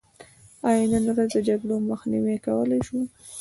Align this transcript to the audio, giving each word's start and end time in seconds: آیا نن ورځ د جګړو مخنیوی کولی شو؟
آیا 0.67 0.83
نن 0.91 1.03
ورځ 1.09 1.29
د 1.35 1.37
جګړو 1.47 1.75
مخنیوی 1.91 2.35
کولی 2.45 2.79
شو؟ 2.87 2.99